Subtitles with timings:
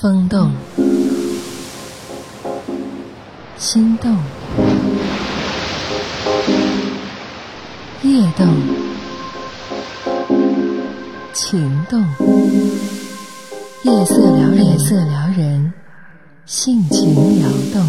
[0.00, 0.52] 风动，
[3.56, 4.16] 心动，
[8.04, 8.46] 夜动，
[11.32, 12.00] 情动，
[13.82, 15.72] 夜色撩人，夜色撩人，
[16.46, 17.84] 性情撩动。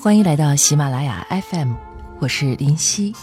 [0.00, 1.74] 欢迎来到喜马拉雅 FM，
[2.20, 3.14] 我是林夕。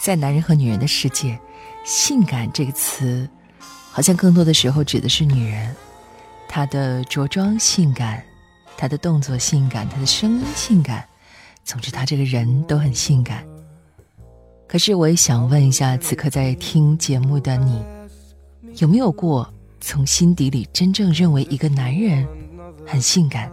[0.00, 1.38] 在男人和女人的世界，
[1.84, 3.30] 性感这个词。
[3.92, 5.76] 好像更多的时候指的是女人，
[6.48, 8.24] 她的着装性感，
[8.74, 11.06] 她的动作性感，她的声音性感，
[11.62, 13.46] 总之她这个人都很性感。
[14.66, 17.84] 可是我也想问一下，此刻在听节目的你，
[18.78, 22.26] 有没有过从心底里真正认为一个男人
[22.86, 23.52] 很性感，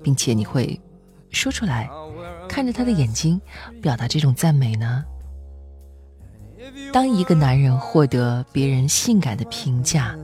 [0.00, 0.80] 并且你会
[1.30, 1.90] 说出来，
[2.48, 3.40] 看着他的眼睛
[3.82, 5.04] 表达这种赞美呢？
[6.92, 10.16] 当一个男人获得别人性感的评价，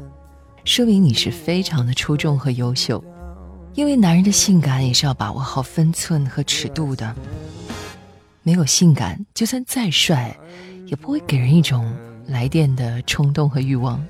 [0.65, 3.03] 说明你是非常的出众和优秀。
[3.75, 7.15] 因为男人的性感也是要把握好分寸和尺度的。
[8.43, 10.37] 没有性感，就算再帅，
[10.87, 11.91] 也不会给人一种
[12.27, 14.05] 来电的冲动和欲望。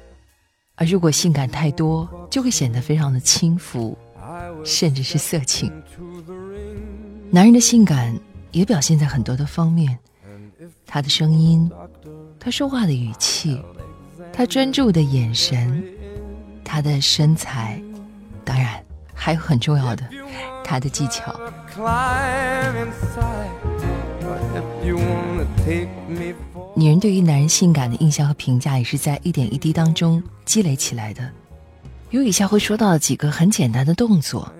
[0.74, 3.96] 而如果性感太多，就会显得非常的轻浮，
[4.64, 5.70] 甚至是色情。
[7.30, 8.18] 男人的性感
[8.50, 9.96] 也表现在很多的方面，
[10.86, 11.70] 他的声音。
[12.44, 13.62] 他说话的语气，
[14.32, 15.80] 他专注的眼神，
[16.64, 17.80] 他的身材，
[18.44, 18.84] 当然
[19.14, 20.04] 还有很重要的，
[20.64, 21.32] 他的技巧。
[26.74, 31.30] 女人对于男人性感的印象和评价，也是在一点一滴当中积累起来的。
[32.10, 34.52] 有以下会说到几个很简单的动作：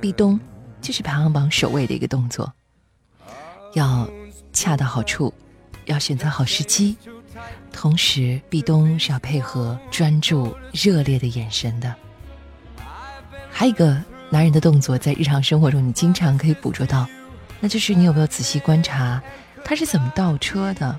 [0.00, 0.38] 壁咚，
[0.80, 2.52] 就是排行榜首位的一个动作，
[3.74, 4.08] 要
[4.52, 5.34] 恰到好处。
[5.90, 6.96] 要选择好时机，
[7.72, 11.94] 同时壁咚是要配合专注、热烈的眼神的。
[13.50, 17.06] 还有一个男人的动作，在日常生活中你经常可以捕捉到，
[17.58, 19.20] 那就是你有没有仔细观察
[19.64, 20.98] 他是怎么倒车的？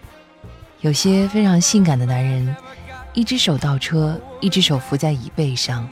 [0.82, 2.56] 有些非常性感的男人，
[3.14, 5.88] 一只手倒车，一只手扶在椅背上，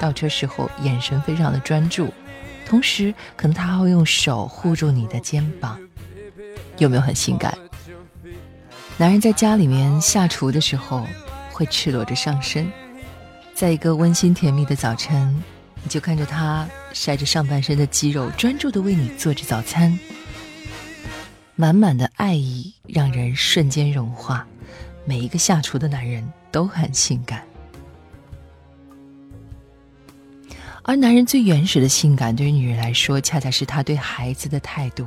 [0.00, 2.12] 倒车时候眼神非常的专注，
[2.66, 5.78] 同时可能他还会用手护住你的肩膀，
[6.78, 7.56] 有没有很性感？
[9.00, 11.06] 男人在家里面下厨的时候，
[11.52, 12.68] 会赤裸着上身，
[13.54, 15.40] 在一个温馨甜蜜的早晨，
[15.84, 19.96] 你就看着他晒着上半身的肌肉，专注的为你做着早餐，
[21.54, 24.44] 满满的爱意让人瞬间融化。
[25.04, 27.44] 每一个下厨的男人都很性感，
[30.82, 35.06] 而男人最原始的性感，对于女人来说，恰恰是他对孩子的态度。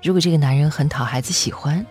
[0.00, 1.84] 如果这个男人很讨孩子喜欢。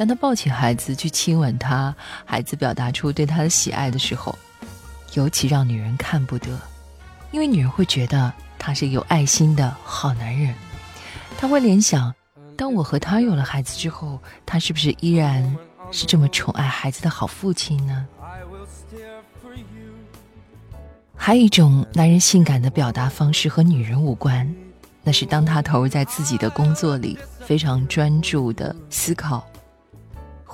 [0.00, 1.94] 当他抱起孩子去亲吻他，
[2.24, 4.34] 孩子表达出对他的喜爱的时候，
[5.12, 6.58] 尤其让女人看不得，
[7.32, 10.54] 因为女人会觉得他是有爱心的好男人，
[11.36, 12.14] 他会联想，
[12.56, 15.54] 当我和他有了孩子之后，他是不是依然
[15.90, 18.06] 是这么宠爱孩子的好父亲呢？
[21.14, 24.50] 还有一种男人性感的表达方式和女人无关，
[25.02, 29.46] 那是当他投入在自己的工作里，非常专注的思考。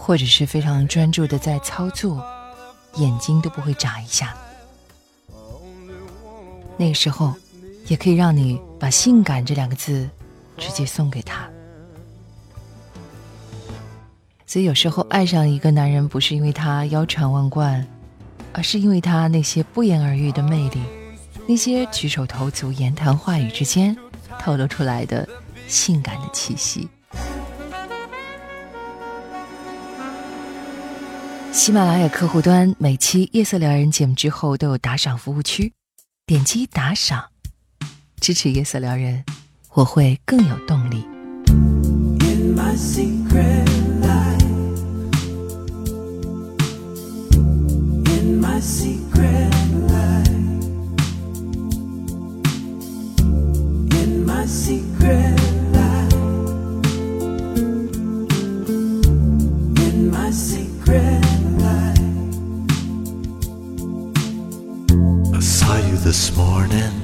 [0.06, 2.24] 或者是非常专注的在操作，
[2.94, 4.36] 眼睛都不会眨一下。
[6.76, 7.34] 那个时候，
[7.88, 10.08] 也可以让你把“性感”这两个字
[10.56, 11.48] 直接送给他。
[14.46, 17.84] 所以有时候爱上一个男人，不是因为他腰缠万贯，
[18.52, 20.80] 而是因为他那些不言而喻的魅力，
[21.48, 23.96] 那些举手投足、言谈话语之间
[24.38, 25.28] 透露出来的
[25.66, 26.88] 性感的气息。
[31.56, 35.72] 喜马拉雅客户端每期夜色撩人节目之后都有打赏服务区，
[36.26, 37.30] 点击打赏
[38.20, 39.24] 支持夜色撩人，
[39.72, 41.06] 我会更有动力。
[66.06, 66.94] This morning.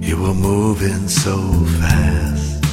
[0.00, 1.36] You were moving so
[1.78, 2.64] fast.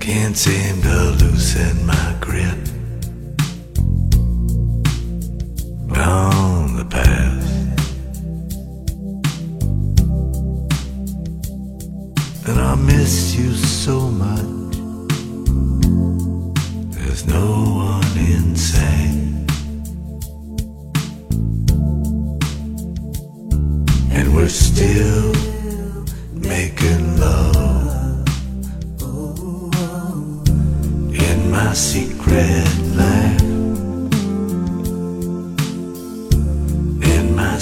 [0.00, 2.58] Can't seem to loosen my grip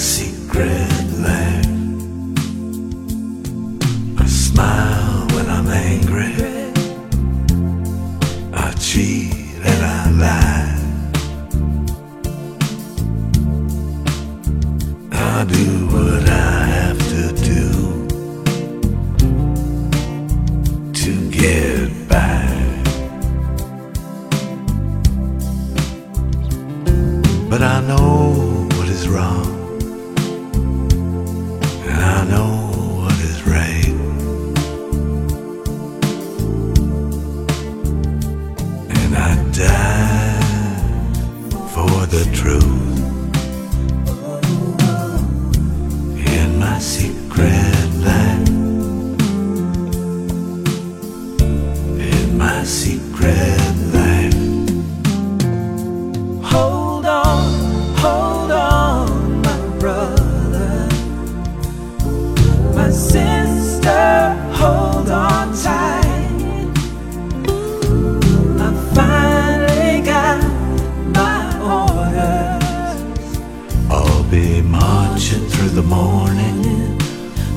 [0.05, 1.04] secret
[52.65, 53.57] secret
[53.93, 54.33] life.
[56.43, 60.89] Hold on, hold on, my brother.
[62.73, 66.15] My sister, hold on tight.
[68.59, 70.41] I finally got
[71.13, 73.37] my orders.
[73.91, 76.97] I'll be marching through the morning,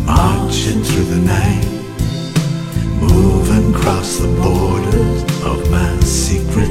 [0.05, 1.78] marching through the night,
[3.89, 6.68] across the borders of my secret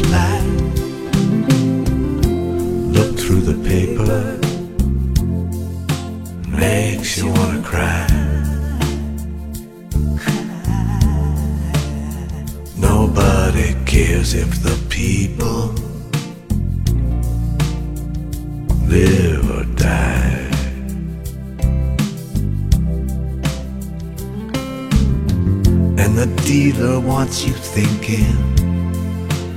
[26.57, 28.33] Dealer wants you thinking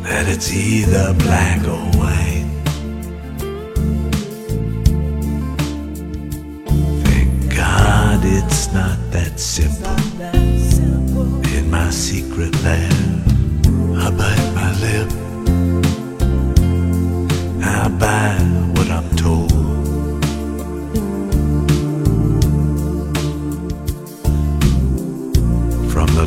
[0.02, 2.19] that it's either black or white.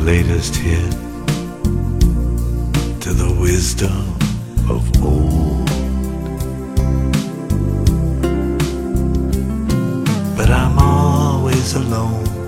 [0.04, 0.92] Latest hit
[3.00, 4.04] to the wisdom
[4.68, 5.66] of old.
[10.36, 12.43] But I'm always alone,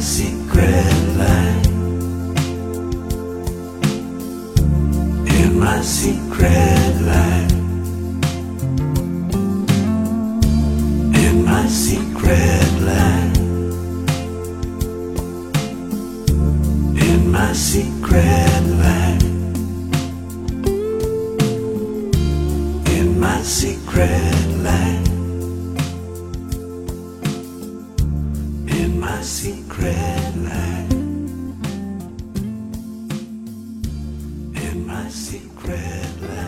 [0.00, 1.66] secret life.
[5.38, 7.52] In my secret life.
[11.14, 13.36] In my secret life.
[16.96, 19.30] In my secret life.
[23.00, 25.19] in my secret life.
[29.20, 30.92] My secret life.
[34.62, 36.39] In my secret life.